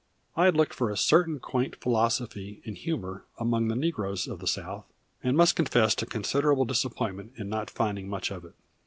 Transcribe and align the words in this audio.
I 0.35 0.45
had 0.45 0.55
looked 0.57 0.73
for 0.73 0.89
a 0.89 0.97
certain 0.97 1.37
quaint 1.39 1.75
philosophy 1.75 2.59
and 2.65 2.75
humor 2.75 3.25
among 3.37 3.67
the 3.67 3.75
negroes 3.75 4.27
of 4.27 4.39
the 4.39 4.47
South, 4.47 4.87
and 5.21 5.37
must 5.37 5.55
confess 5.55 5.93
to 5.93 6.07
considerable 6.07 6.65
disappointment 6.65 7.33
in 7.37 7.49
not 7.49 7.69
finding 7.69 8.09
much 8.09 8.31
of 8.31 8.43
it. 8.45 8.55